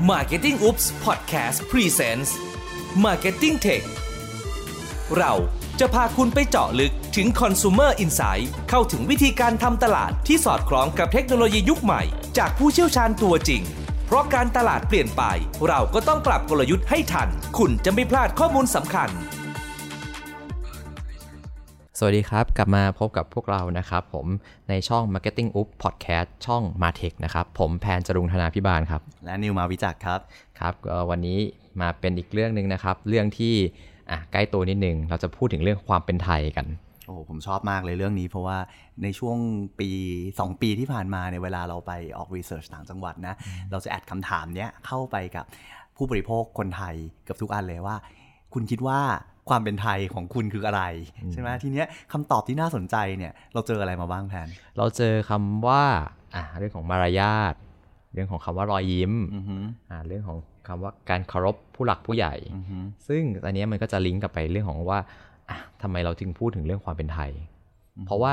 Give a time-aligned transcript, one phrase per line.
[0.00, 2.30] Marketing Oops Podcast Presents
[3.04, 3.84] Marketing Tech
[5.16, 5.32] เรา
[5.80, 12.02] จะพาคุณไปเจาะลึกถึง Consumer Insight เข้าถึงวิธีการทำตลาดที่สอดคล้องกับเทคโนโลยียุคใหม่
[12.38, 13.62] จากผู้เชี่ยวชาญตัวจริง
[14.06, 15.22] เพราะการตลาดเปลี่ยนไป
[15.68, 19.08] เราก็ต้องปรับกลยุทธ์ให้ทัน คุณจะไม่พลาดข้อมูลสำคัญ
[22.04, 24.26] วัสดีครับ กลับมาพบกับพวกเรานะครับ ผม
[24.68, 30.20] ในช่อง Marketing Up Podcast ช่อง Martech นะครับ ผมแพนจรุงธนาพิบาลครับ และนิวมาวิจักรครับ
[30.60, 31.38] ครับก็วันนี้
[31.80, 33.54] มาเป็นอีกเรื่องหนึ่งนะครับ เรื่องที่
[34.10, 36.66] อะใกล้ตัวนิดนึง เราจะพูดถึงเรื่องความเป็นไทยกัน
[37.06, 38.58] โอ้ผมชอบมากเลยเรื่องนี้เพราะว่า
[39.02, 39.38] ในช่วง
[39.80, 39.88] ปี
[40.28, 43.34] 2 ปีที่ผ่านมาในยเวลาเราไปออกรีเสิร์ชต่างจังหวัดนะ
[43.70, 45.44] เราจะแอดคำถามเนี้ยเข้าไปกับ
[45.96, 46.94] ผู้บริโภคคนไทย
[47.24, 47.96] เกับทุกอันเลยว่า
[48.54, 49.00] คุณคิดว่า
[49.48, 50.82] ความเป็นไทยของคุณคืออะไร
[51.32, 54.48] ใช่ไหมทีเนี้ยคำตอบที่น่าสนใจเนี่ย เราเจออะไรมาบ้างแพน
[54.78, 55.82] เราเจอคำว่า
[56.34, 57.54] อะเรื่องของมารยาท
[58.14, 59.56] เรื่องของคำว่ารอยยิ้มอือฮึ
[59.90, 65.00] อะเรื่องของคำว่าการเคารพผู้หลักผู้ใหญ่อือฮึซึ่งอันเนี้ยมันก็จะลิงก์กลับไปเรื่องของว่า
[65.50, 67.30] อะทำไมเราถึงพูดถึงเรื่องความเป็นไทย
[68.06, 68.32] เพราะว่า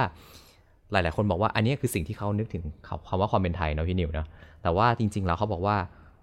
[0.92, 2.64] หลาย ๆ คนบอกว่าอันเนี้ยคือสิ่งที่เขานึกถึง
[3.08, 4.28] คำว่าความเป็นไทยเนาะพี่นิวเนาะ
[4.64, 5.78] แต่ว่าจริง ๆ แล้วเขาบอกว่า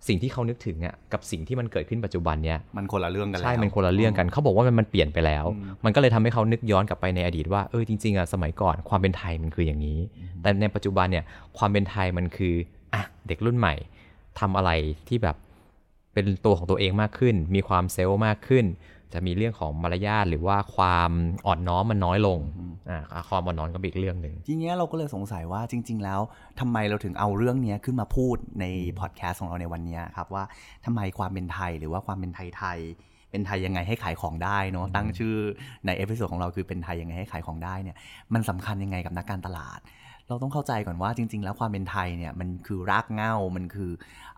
[0.07, 5.45] สิ่งที่เขานึกถึงอะกับสิ่งที่มันเกิดขึ้นปัจจุบันเนี้ยมันคนละเรื่องกันแล้วใช่มันคนละเรื่องกันเขาบอกว่ามันมันเปลี่ยนไปแล้ว
[5.85, 9.99] มันก็เลยทำให้เขานึกย้อนกลับไปในอดีตว่าเออจริงๆอะสมัยก่อนความเป็นไทยมันคืออย่างนี้
[10.43, 11.25] แต่ในปัจจุบันเนี่ย
[11.59, 12.55] ความเป็นไทยมันคือ
[12.95, 13.75] อะเด็กรุ่นใหม่
[14.41, 14.71] ทำอะไร
[15.09, 15.37] ที่แบบ
[16.15, 18.65] เป็นตัวของตัวเองมากขึ้น มีความเซลล์มากขึ้น
[19.13, 21.11] จะมีเรื่องของมารยาทหรือว่าความ
[21.47, 22.39] อ่อนน้อมมันน้อยลง
[22.91, 26.21] อ่าความอ่อนน้อมก็เป็นอีกเรื่องหนึ่งทีเนี้ยเราก็เลยสงสัยว่าจริง ๆ แล้ว
[26.61, 28.65] ทำไมเราถึงเอาเรื่องเนี้ยขึ้นมาพูดใน
[29.01, 30.45] พอดแคสต์ของเราในวันเนี้ยครับว่า
[30.85, 35.35] ทำไมความเป็นไทยหรือว่าความเป็นไทยไทยๆเป็นไทยยังไงให้ขายของได้เนาะตั้งชื่อ
[35.87, 37.97] ใน episode ของเราคือเป็นไทยยังไงให้ขายของได้เนี่ย
[38.35, 39.81] มันสำคัญยังไงกับนักการตลาด
[40.29, 43.91] เราต้องเข้าใจก่อนว่าจริง ๆ แล้วความเป็นไทยเนี่ยมันคือรากเหง้ามันคือ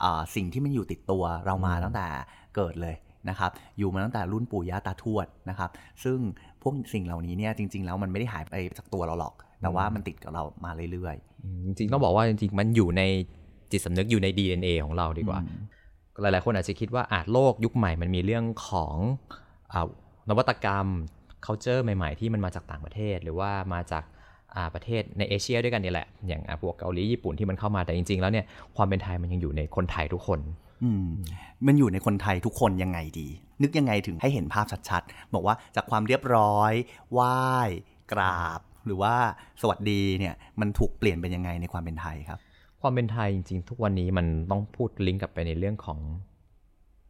[0.02, 2.06] อาสิ่งที่มันอยู่ติดตัวเรามาตั้งแต่
[2.56, 2.96] เกิดเลย
[3.28, 5.70] นะครับอยู่มาตั้งแต่รุ่นปู่ย่าตาทวดนะครับ
[6.04, 6.18] ซึ่ง
[6.62, 13.02] พวกสิ่งเหล่านี้เนี่ยจริง ๆ แล้วมันไม่ได้หายไปจากตัวเราหรอก แต่ว่ามันติดกับเรามาเรื่อยอืมจริงๆต้องบอกว่าจริงๆมันอยู่ใน
[13.70, 15.40] จิตสำนึกอยู่ใน DNA ของเราดีกว่า
[16.20, 18.96] หลายๆคนอาจจะคิดว่าอาจโลกยุคใหม่มันมีเรื่องของ
[19.72, 19.82] อา
[20.28, 20.86] นวัตกรรม
[21.46, 24.04] culture ใหม่ๆ ที่มันมาจากต่างประเทศ หรือว่ามาจาก
[24.54, 28.44] อ่าประเทศในเอเชียด้วยกันนี่แหละ อย่างอะพวกเกาหลีญี่ปุ่นที่มันเข้ามาแต่จริง ๆ แล้วเนี่ย
[28.76, 30.69] ความเป็นไทยมันยังอยู่ในคนไทยทุกคนๆอื
[31.02, 31.06] ม
[31.66, 33.28] มันอยู่ในคนไทยทุกคนยังไงดี
[33.62, 36.72] นึกยังไงถึงให้เห็นภาพชัดๆ บอกว่าจากความเรียบร้อย
[37.12, 37.38] ไหว้
[38.12, 39.14] กราบ หรือว่า
[39.60, 42.38] สวัสดีเนี่ยมันถูกเปลี่ยนเป็นยังไงในความเป็นไทยครับ
[42.80, 45.98] ความเป็นไทยจริงๆ ทุกวันนี้มันต้องพูดลิงก์กลับไปในเรื่องของ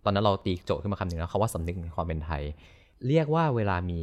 [0.04, 2.42] ตอนนั้นเราตีโจทย์ขึ้นมาคำหนึ่งแล้วคำว่าสำนึกในความเป็นไทย
[3.08, 4.00] เรียกว่าเวลามี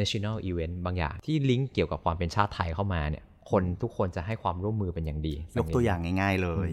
[0.00, 6.70] national event บางอย่าง ที่ลิงก์เกี่ยวกับความเป็นชาติไทยเข้ามาเนี่ยคนทุกคนจะให้ความร่วมมือเป็นอย่างดี ยกตัวอย่างง่าย ๆ เลย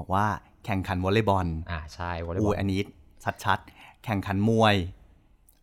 [0.00, 0.26] บอกว่า
[0.64, 2.80] แข่งขันวอลเลย์บอลอ่าใช่วอลเลย์บอูอลอันนี้
[3.44, 4.74] ชัดๆ แข่งขันมวย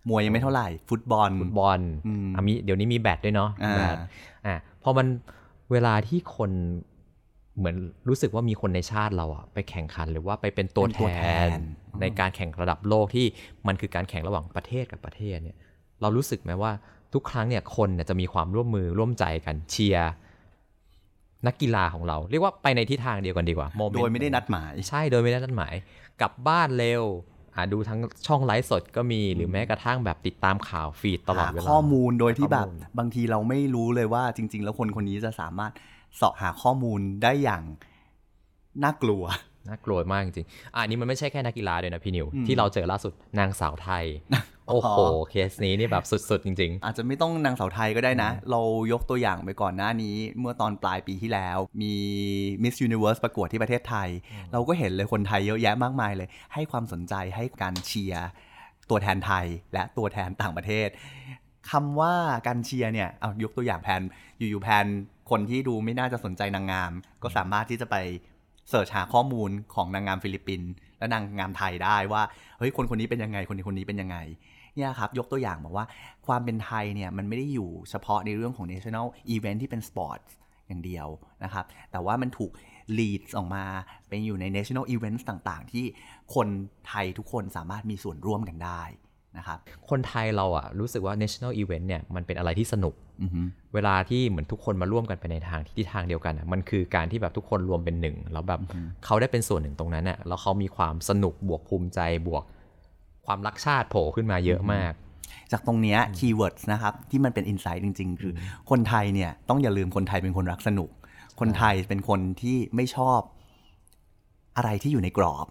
[0.10, 3.98] มวยยังไม่เท่าไหร่ ฟุตบอลฟุตบอลอืมอะมีเดี๋ยวนี้มีแบดด้วยเนาะอ่าแบด
[4.46, 5.08] อะพอมัน
[5.72, 6.52] เวลาที่คน
[7.58, 7.76] เหมือน
[8.10, 11.52] รู้สึกว่ามีคนในชาติเราอะไปแข่งขันหรือว่าไปเป็นตัวเป็นตัวแทแทนน
[12.02, 13.26] ในการแข่งระดับโลกที่
[13.68, 15.58] มันคือการแข่งระหว่างประเทศกับประเทศเนี่ย
[16.02, 16.72] เรารู้สึกไหมว่า
[17.14, 20.12] ทุกครั้งเนี่ยคนเนี่ยจะมีความร่วมมือร่วมใจกันเชียร์
[21.48, 25.74] นักกีฬาของเรา เรียกว่าไปในทิศทางเดียวกันดีกว่าโมเมนต์โดยไม่ได้นัดหมาย ใช่โดยไม่ได้นัดหมาย
[26.22, 27.04] กลับบ้านเร็ว
[27.56, 35.72] อ่าดูทั้งช่องไลฟ์สดก็มีหรือแม้กระทั่งแบบติดตามข่าวฟีดตลอดหาเวลาข้อมูลโดยที่แบบข้อมูลบางทีเราไม่รู้เลยว่าจริง ๆ แล้วคนคนนี้จะสามารถ
[36.16, 37.64] เสาะหาข้อมูลได้อย่าง
[38.84, 39.24] น่ากลัว
[39.68, 44.06] น่ากลัวมากจริงๆอะอันนี้มันไม่ใช่แค่นักกีฬาด้วยนะพี่นิวอืมที่เราเจอล่าสุดนางสาวไทย
[44.70, 45.00] โอ้โห
[45.30, 48.62] เคสนี้นี่แบบสุดๆ จริงอาจจะไม่ต้องนางสาวไทยก็ได้นะ เรา
[48.92, 51.94] ยกตัวอย่างไปก่อนหน้านี้ เมื่อตอนปลายปีที่แล้ว มี
[52.64, 54.10] Miss Universe ประกวดที่ประเทศไทย
[54.52, 58.26] เราก็เห็นเลยคนไทยเยอะแยะมากมายเลย ให้ความสนใจให้การเชียร์
[58.90, 60.90] ตัวแทนไทยและตัวแทนต่างประเทศ
[61.72, 62.14] คำว่า
[62.48, 64.02] การเชียร์เนี่ยเอายกตัวอย่างแพน
[64.38, 64.86] อยู่ๆแพน
[65.30, 66.92] คนที่ดูไม่น่าจะสนใจนางงาม
[67.24, 67.96] ก็สามารถที่จะไป
[68.70, 72.24] search หาข้อมูลของนางงามฟิลิปปินส์และนางงามไทยได้ว่า
[72.58, 74.18] เฮ้ยคนคนนี้เป็นยังไงคนนี้คนนี้เป็นยังไง
[74.76, 75.86] เนี่ยครับยกตัวอย่างบอกว่า
[76.28, 80.20] ความเป็นไทยเนี่ยมันไม่ได้อยู่เฉพาะในเรื่องของ national event ที่เป็นสปอร์ต
[80.68, 81.08] อย่างเดียว
[81.44, 82.52] นะครับ แต่ว่ามันถูก
[82.98, 83.64] lead ออกมา
[84.10, 85.86] เป็นอยู่ใน national events ต่างๆ ที่
[86.36, 86.48] คน
[86.88, 88.82] ไทยทุกคนสามารถมีส่วนร่วมกันได้
[89.38, 93.42] นะครับๆคนไทยเราอะรู้สึกว่า national event เนี่ยมันเป็นอะไรที่สนุกอือฮึ
[93.74, 98.60] เวลาที่เหมือนทุกคนมาร่วมกันไปในทางที่ทางเดียวกันอะมันคือการที่แบบทุกคนรวมเป็นหนึ่งแล้วแบบ
[99.06, 102.44] เขาได้เป็นส่วนหนึ่งตรงนั้นอะแล้วเขามีความสนุกบวกภูมิใจบวก
[103.26, 104.94] ความรักชาติโผล่ขึ้นมาเยอะมาก
[105.52, 108.40] จากตรงเนี้ย keywords นะครับที่มันเป็น insight จริง ๆ คืออ
[108.70, 110.90] คนไทยเนี่ยต้องอย่าลืมคนไทยเป็นคนรักสนุก
[111.40, 113.20] คนไทยเป็นคนที่ไม่ชอบ
[114.58, 115.48] อะไรที่อยู่ในกรอบ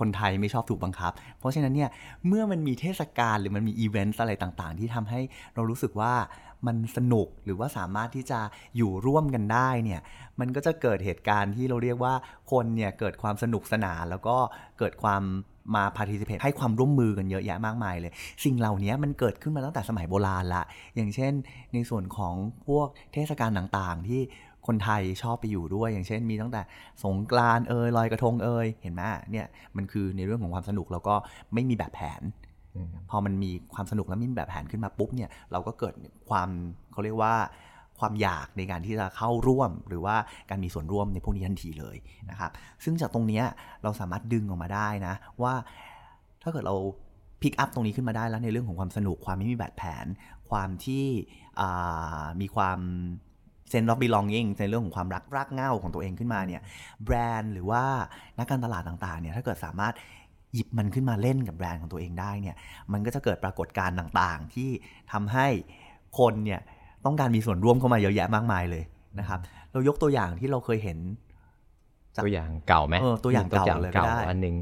[0.00, 1.90] คนไทยไม่ชอบถูกบังคับ เพราะฉะนั้นเนี่ย
[2.28, 5.20] เมื่อมันมีเทศกาลหรือมันมีอีเวนต์อะไรต่างๆ ที่ทำให้
[5.54, 6.12] เรารู้สึกว่า
[6.66, 8.40] มันสนุกหรือว่าสามารถที่จะ
[8.76, 10.00] อยู่ร่วมกันได้เนี่ย
[10.40, 12.14] มันก็จะเกิดเหตุการณ์ที่เราเรียกว่า
[12.52, 14.36] คนเนี่ยเกิดความสนุกสนานแล้วก็
[14.78, 15.22] เกิดความ
[15.74, 18.12] มา participate ให้ความร่วมมือกันเยอะแยะมากมายเลย
[18.44, 20.62] สิ่งเหล่านี้มันเกิดขึ้นมาตั้งแต่สมัยโบราณละ
[20.94, 21.32] อย่างเช่น
[21.74, 22.34] ในส่วนของ
[22.66, 24.20] พวกเทศกาลต่างๆ ที่
[24.66, 26.62] คนไทยชอบไปอยู่ด้วย อย่างเช่นมีตั้งแต่
[27.04, 31.14] สงกรานต์เอยลอยกระทงเอยเห็นไหมเนี่ยมันคือในเรื่องของความสนุกแล้วก็
[31.54, 32.22] ไม่มีแบบแผน
[33.10, 35.94] พอมันมีความสนุกแล้วมีแบบแผนขึ้นมาปุ๊บเนี่ยเราก็เกิด
[36.28, 36.48] ความ
[36.92, 37.34] เขาเรียกว่า
[37.98, 40.16] ความอยากในการที่จะเข้าร่วม หรือว่า
[40.50, 41.96] การมีส่วนร่วมในพวกนี้ทันทีเลย
[42.30, 42.50] นะครับ
[42.84, 43.42] ซึ่งจากตรงนี้
[43.82, 45.54] เราสามารถดึงออกมาได้นะว่า
[46.42, 46.76] ถ้าเกิดเรา
[47.42, 50.06] pick up ตรงนี้ขึ้นมาได้แล้วในเรื่องของความสนุกความไม่มีแบบแผน
[50.50, 51.04] ความที่
[52.40, 52.78] มีความ
[53.72, 56.62] เซนต์ of belonging ในเรื่องของความรักรากเง้าของตัวเองขึ้นมาเนี่ย
[57.04, 57.84] แบรนด์หรือว่า
[58.38, 59.94] นักการตลาดต่างๆเนี่ยถ้าเกิดสามารถ
[60.54, 62.56] หยิบมันขึ้นมาเล่นกับแบรนด์ของตัวเองได้เนี่ย
[62.92, 64.70] มันก็จะเกิดปรากฏการณ์ต่างๆ ที่
[65.12, 65.46] ทำให้
[66.18, 66.60] คนเนี่ย
[67.04, 68.84] ต้องการมีส่วนร่วมเข้ามาเยอะแยะมากมายเลย
[69.18, 69.40] นะครับ
[69.72, 70.98] เรายกตัวอย่างที่เราเคยเห็น
[72.24, 74.56] ตัวอย่างเก่าไหมตัวอย่างเก่าเลยก็ได้อันหนึ่ง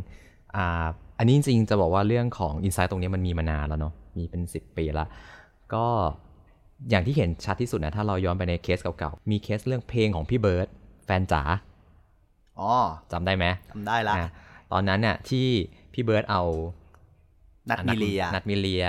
[0.57, 0.87] อ่า
[1.19, 5.07] อันนี้จริงๆจะบอกว่าเรื่องของ insight ตรงนี้มันมีมานานแล้วเนาะมีเป็น 10 ปีละ
[5.75, 5.87] ก็
[6.91, 10.69] อย่างที่เห็นชัดที่สุดนะถ้าเราย้อนไปในเคสเก่าๆ มีเคสเรื่องเพลงของพี่เบิร์ด
[11.05, 11.43] แฟนจ๋า
[12.61, 12.73] อ๋อ
[13.13, 14.15] จำได้ไหมจำได้ละ
[14.73, 15.47] ตอนนั้นเนี่ยที่
[15.93, 16.43] พี่เบิร์ดเอา
[17.71, 18.87] นัท มีเรียนัท มีเรีย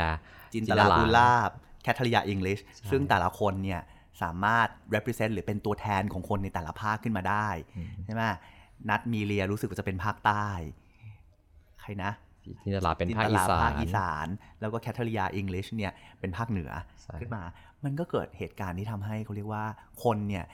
[0.53, 1.49] จินตหรา พูนลาภ
[1.83, 2.59] แคทรียาอิงลิช
[2.91, 3.81] ซึ่งแต่ละคนเนี่ย
[4.21, 7.47] สามารถ represent หรือเป็นตัวแทนของคนในแต่ละภาคขึ้นมาได้
[8.05, 8.23] ใช่ไหม
[8.89, 10.47] นัดมีเลียรู้สึกว่าจะเป็นภาคใต้
[11.81, 12.11] ใครนะ
[12.63, 14.27] จินตลาเป็นภาคอีสานภาคอีสาน
[14.61, 16.71] แล้วก็แคทริยาอังกฤษเนี่ยเป็นภาคเหนือ
[17.19, 17.43] ขึ้นมา
[17.83, 19.65] มันก็เกิดเหตุการณ์ที่ทำให้เขาเรียกว่า
[20.03, 20.45] คนเนี่ย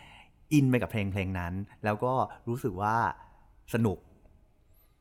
[0.54, 1.54] อินไปกับเพลงเพลงนั้น
[1.84, 2.14] แล้วก็
[2.48, 2.96] รู้สึกว่า
[3.74, 3.98] สนุก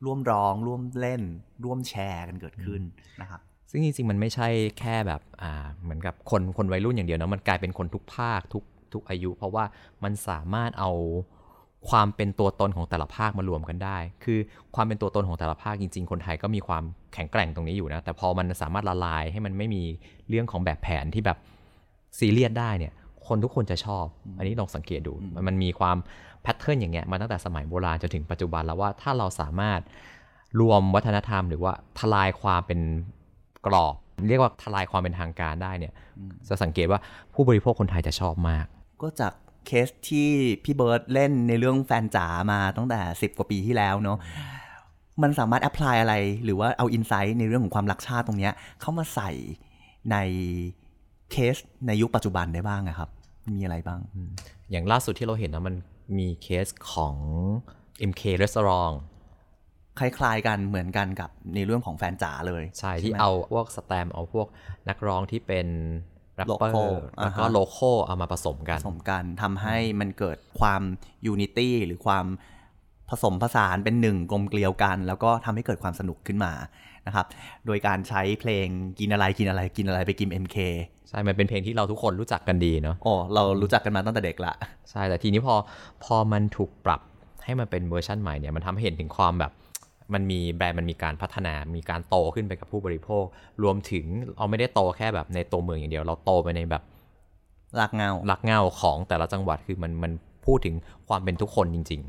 [0.05, 1.21] ร่วมร้อง ร่วมเล่น
[1.63, 2.81] ร่วมแชร์กันเกิดขึ้น
[3.21, 4.47] นะครับซึ่งจริงๆมันไม่ใช่
[4.79, 8.63] แค่แบบอ่าเหมือนกับคนคนวัยรุ่นอย่างเดียวนะมันกลายเป็นคนทุกภาคทุก
[8.93, 9.65] ทุกอายุ เพราะว่า
[10.03, 10.91] มันสามารถเอา
[11.89, 14.39] ความเป็นตัวตนของแต่ละภาคมารวมกันได้ คือ
[14.75, 16.83] ความเป็นตัวตนของแต่ละภาคจริง ๆ คนไทยก็มีความ
[17.13, 19.83] แข็งแกร่งตรงนี้อยู่นะ แต่พอมันสามารถละลายให้มันไม่มี
[20.29, 21.37] เรื่องของแบบแผนที่แบบ
[22.19, 22.93] ซีเรียสได้เนี่ย
[23.27, 24.05] คนทุกคนจะชอบ
[24.37, 25.13] อันนี้ลองสังเกตดู
[25.47, 25.97] มันมีความ
[26.41, 29.79] แพทเทิร์นอย่างเงี้ยมาตั้งแต่สมัยโบราณจนถึงปัจจุบันแล้วว่าถ้าเราสามารถ
[30.59, 32.79] รวมวัฒนธรรม หรือว่าทลายความเป็น
[33.67, 33.95] กรอบ
[34.27, 35.93] เรียกว่าทลายความเป็นทางการได้เนี่ย
[36.49, 36.99] จะสังเกตว่า
[37.33, 38.65] ผู้บริโภคคนไทยจะชอบมาก
[39.01, 39.33] ก็จาก
[39.67, 40.27] เคสที่
[40.63, 44.17] พี่เบิร์ดเล่นในเรื่องแฟนจ๋ามาตั้งแต่ 10 กว่าปีที่แล้วเนาะ
[45.21, 48.49] มันสามารถ apply อะไร หรือว่าเอา insight ในเรื่องของความรักชาติตรงนี้
[48.81, 49.31] เข้ามาใส่
[50.11, 50.17] ใน
[51.31, 51.55] เคส
[51.87, 53.09] ในยุคปัจจุบันได้บ้างนะครับ
[53.55, 53.99] มีอะไรบ้าง
[54.71, 55.75] อย่างล่าสุดที่เราเห็นนะมัน
[56.17, 57.15] มีเคสของ
[58.09, 58.95] MK Restaurant
[59.99, 64.47] คล้ายๆกันเหมือนกันกับในเรื่องของแฟนจ๋าเลย ใช่ที่เอาพวกแสตมป์เอาพวก
[64.89, 65.67] นักร้องที่เป็น
[66.37, 70.81] แรปเปอร์แล้วก็โลโก้เอามาผสมกันผสมกันทำให้มันเกิดความ
[71.25, 72.25] unity หรือความ
[73.09, 76.53] ผสมผสานเป็นหนึ่งกลมเกลียวกัน แล้วก็ทำให้เกิดความสนุกขึ้นมา
[77.07, 77.25] นะครับ
[77.65, 78.67] โดยการใช้เพลง
[78.99, 80.57] กินอะไรกินอะไรกินอะไรไปกิน MK
[81.09, 84.53] ใช่ มันเป็นเพลงที่เราทุกคนรู้จักกันดีเนาะอ๋อเรารู้จักกันมาตั้งแต่เด็กละ
[84.91, 85.55] ใช่ แต่ทีนี้พอ
[86.03, 87.01] พอมันถูกปรับ
[87.45, 89.51] ให้มันเป็นเวอร์ชันใหม่เนี่ย มันทำให้เห็นถึงความแบบ
[90.13, 93.25] มันมีแบรนด์มันมีการพัฒนา มีการโตขึ้นไปกับผู้บริโภค
[93.63, 94.05] รวมถึง
[94.37, 96.83] เราไม่ได้โตแค่แบบในตัวเมืองอย่างเดียว เราโตไปในแบบ
[97.79, 100.11] รากเหง้ารากเหง้าของแต่ละจังหวัดคือมันมัน
[100.45, 100.75] พูดถึง
[101.07, 102.01] ความเป็นทุกคนจริง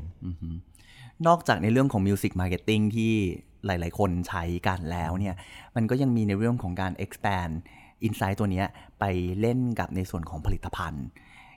[0.59, 3.13] ๆ นอกจากในเรื่องของ music marketing ที่
[3.65, 5.35] หลาย ๆ คนใช้กันแล้วเนี่ย
[5.75, 7.53] มันก็ยังมีในเรื่องของการ expand
[8.07, 8.63] insight ตัวนี้
[8.99, 9.03] ไป
[9.39, 11.05] เล่นกับในส่วนของผลิตภัณฑ์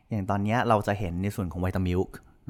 [0.08, 2.00] อย่างตอนนี้เราจะเห็นในส่วนของวิตามิล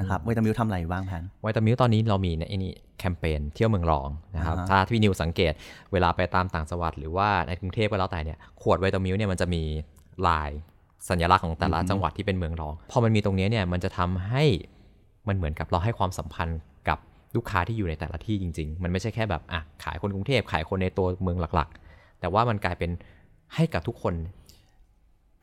[0.00, 5.52] นะครับวิตามิลทำอะไรบ้างพันวิตามิลตอนนี้เรามีในนี่แคมเปญเที่ยวเมืองรองนะครับถ้าที่นิวสังเกต
[5.92, 9.62] เวลาไปตามต่างจังหวัดหรือว่าในกรุงเทพก็แล้วแต่เนี่ยขวดวิตามิลเนี่ยมันจะมี
[10.28, 10.50] ลาย
[11.08, 14.44] สัญลักษณ์ของแต่ละจังหวัดที่เป็นเมืองรอง พอมันมีตรงนี้เนี่ยมันจะทำให้
[15.28, 16.58] มันเหมือนกับเราให้ความสัมพันธ์
[16.88, 16.99] กับ
[17.37, 22.90] ลูกค้าที่อยู่ในแต่ละที่จริง ๆ มันไม่ใช่แค่แบบอะขายคนกรุงเทพขายคนในตัวเมืองหลักๆ แต่ว่ามันกลายเป็น
[23.54, 24.14] ให้กับทุกคน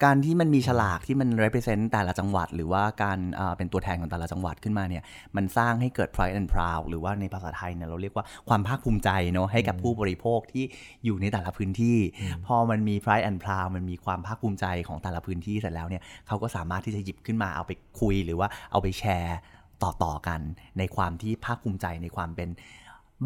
[0.05, 3.19] การที่มันมีฉลากที่มัน represent แต่ละจังหวัด หรือว่าการ
[3.57, 5.03] เป็นตัวแทนของแต่ละจังหวัดขึ้นมาเนี่ย
[5.35, 10.63] มันสร้างให้เกิด pride and proud หรือว่าในภาษาไทยเนี่ยเราเรียกว่าความภาคภูมิใจเนาะให้กับผู้บริโภคที่
[11.05, 11.97] อยู่ในแต่ละพื้นที่
[12.45, 19.37] พอมันมี pride and proud มันมีความภาคภูมิใจของแต่ละพื้นที่เสร็จแล้วเนี่ยเขาก็สามารถที่จะหยิบขึ้นมาเอาไปคุย หรือว่าเอาไปแชร์
[19.83, 20.41] ต่อๆกัน
[20.79, 22.49] ในความที่ภาคภูมิใจในความเป็น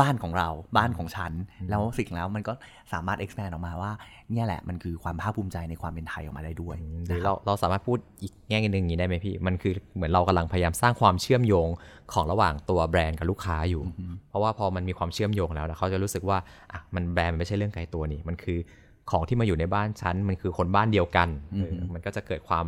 [0.02, 1.32] บ้านของเราบ้านของฉัน
[1.70, 2.54] แล้วสิ่งแล้วมันก็
[2.94, 3.92] สามารถ expand ออกมาว่า
[4.32, 6.76] เนี่ยแหละมันคือความภาคภูมิใจในความเป็นไทยออกมาได้ด้วย
[7.08, 11.68] หรือเราเราสามารถพูดอีกแง่หนึ่งอย่างนี้ได้ไหมพี่มันคือเหมือนเรากำลังพยายามสร้างความเชื่อมโยง
[12.14, 13.84] ของระหว่างตัวแบรนด์กับลูกค้าอยู่
[14.30, 16.38] เพราะว่าพอมันมีความเชื่อมโยงแล้วนะเขาจะรู้สึกว่า
[16.72, 18.58] อะมันแบรนด์มันไม่ใช่เรื่องไกลตัวนี่มันคือ
[19.12, 22.66] ของที่มาอยู่ในบ้านฉันมันคือคนบ้านเดียวกันเออมันก็จะเกิดความ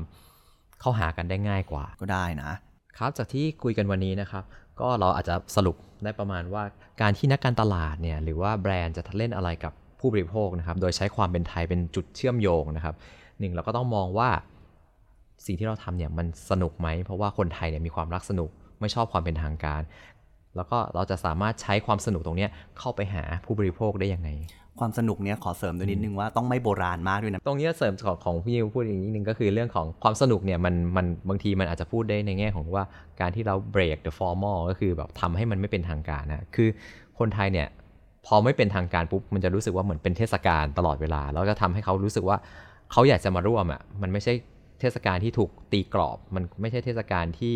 [0.82, 2.51] เข้าหากันได้ง่ายกว่าก็ได้นะ
[2.98, 4.44] ครับจากที่คุยกันวันนี้นะครับ
[4.79, 6.63] ก็เราอาจจะสรุปได้ประมาณว่า
[7.01, 12.96] การที่นักการตลาดเนี่ยหรือว่าแบรนด์จะเล่นอะไรกับผู้บริโภคนะครับโดยใช้ความเป็นไทยเป็นจุดเชื่อมโยงนะครับ
[13.39, 14.29] หนึ่งเราก็ต้องมองว่า
[15.46, 19.82] สิ่งที่เราทำเนี่ยมันสนุกไหม เพราะว่าคนไทยเนี่ยมีความรักสนุกไม่ชอบความเป็นทางการ
[20.55, 22.48] แล้วก็เราจะสามารถใช้ความสนุกตรงนี้
[22.79, 24.29] เข้าไปหาผู้บริโภคได้ยังไง
[24.79, 32.86] ความสนุกเนี้ยขอเสริมด้วยนิดนึงว่าต้องไม่โบราณมากด้วยนะ ตรงนี้เสริมของของพี่นิวพูดอีกนิดนึงก็คือเรื่องของความสนุกเนี่ยมันมันบางทีมันอาจจะพูดได้ในแง่ของว่า
[33.22, 36.70] การที่เรา break the formal ก็คือแบบทำให้มันไม่เป็นทางการนะคือ
[37.20, 37.67] คนไทยเนี่ย
[38.25, 42.38] พอไม่เป็นทางการปุ๊บมันจะรู้สึกว่าเหมือนเป็นเทศกาลตลอดเวลา แล้วก็ทำให้เขารู้สึกว่า
[42.91, 44.34] เขาอยากจะมาร่วมอะมันไม่ใช่
[44.79, 47.53] เทศกาลที่ถูกตีกรอบ มันไม่ใช่เทศกาลที่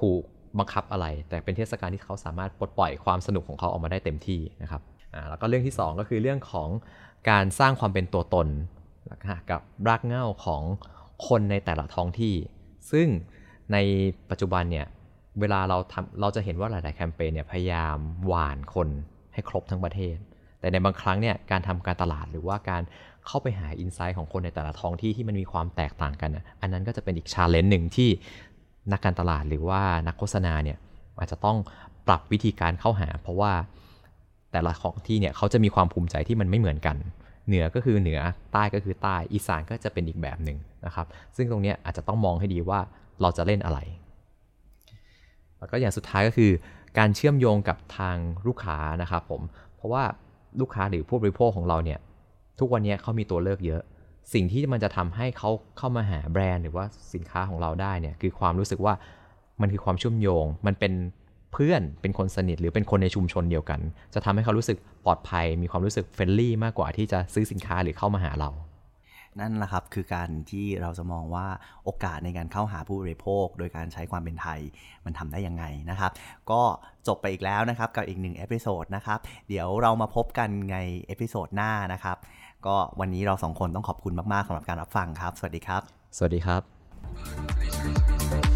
[0.00, 0.22] ถูก
[0.58, 4.82] บังคับอะไร แต่เป็นเทศกาลที่เขาสามารถปลดปล่อยความสนุกของเขาออกมาได้เต็มที่นะครับ
[5.28, 6.68] แล้วก็เรื่องที่สองก็คือเรื่องของ
[7.30, 8.48] การสร้างความเป็นตัวตน
[9.50, 10.62] กับรากเหง้าของ
[11.28, 12.34] คนในแต่ละท้องที่
[12.92, 13.06] ซึ่ง
[13.72, 13.76] ใน
[14.30, 14.86] ปัจจุบันเนี่ย
[15.40, 17.96] เวลาเราทำเราจะเห็นว่าหลาย ๆ แคมเปญเนี่ยพยายาม
[18.26, 18.88] หว่านคน
[19.32, 20.16] ให้ครบทั้งประเทศ
[20.60, 22.82] แต่ในบางครั้งเนี่ยการทำการตลาดหรือว่าการ
[23.26, 28.10] เข้าไปหา insight ของคนในแต่ละท้องที่ที่มันมีความแตกต่างกัน อันนั้นก็จะเป็นอีก challenge หนึ่งที่
[28.92, 30.78] นักการตลาดหรือว่านักโฆษณาเนี่ย
[31.18, 31.56] อาจจะต้อง
[32.06, 33.52] ปรับวิธีการเข้าหา เพราะว่า
[34.52, 36.96] แต่ละท้องที่เนี่ยเขาจะมีความภูมิใจที่มันไม่เหมือนกัน
[37.46, 38.20] เหนือก็คือเหนือ
[38.52, 42.80] ใต้ก็คือใต้อีสานก็จะเป็นอีกแบบหนึ่งนะครับ ซึ่งตรงนี้อาจจะต้องมองให้ดีว่า
[43.20, 43.78] เราจะเล่นอะไร
[45.58, 46.50] แล้วก็อย่างสุดท้ายก็คือ
[46.98, 48.16] การเชื่อมโยงกับทาง
[48.46, 49.42] ลูกค้านะครับผม
[49.76, 50.04] เพราะว่า
[50.60, 51.98] ลูกค้าหรือผู้บริโภคของเราเนี่ย
[52.58, 53.82] ทุกวันนี้เขามีตัวเลือกเยอะ
[54.32, 58.94] สิ่งที่มันจะทำให้เขาเข้ามาหาแบรนด์หรือว่าสินค้าของเราได้เนี่ยคือความรู้สึกว่า
[59.60, 60.92] มันคือความเชื่อมโยง มันเป็น
[61.52, 63.80] เพื่อนเป็นคนสนิทหรือเป็นคนในชุมชนเดียวกัน
[64.14, 68.50] จะทำให้เขารู้สึกปลอดภัย มีความรู้สึก friendly มากกว่าที่จะซื้อสินค้าหรือเข้ามาหาเรา
[69.40, 71.46] นั่นแหละครับคือการที่เราจะมองว่า
[71.84, 74.60] โอกาสในการเข้าหาผู้บริโภค โดยการใช้ความเป็นไทย
[75.04, 76.10] มันทำได้ยังไงนะครับ
[76.50, 76.62] ก็
[77.08, 79.18] จบไปอีกแล้วนะครับกับอีกหนึ่ง episode นะครับ
[79.48, 82.16] เดี๋ยวเรามาพบกันใน episode หน้านะครับ
[82.66, 85.82] ก็วันนี้เราสองคนต้องขอบคุณมาก ๆสำหรับการรับฟังครับ สวัสดีครับ
[86.16, 88.55] สวัสดีครับ